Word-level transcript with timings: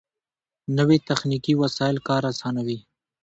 نوې 0.77 0.97
تخنیکي 1.07 1.53
وسایل 1.61 1.97
کار 2.07 2.23
آسانوي 2.31 2.77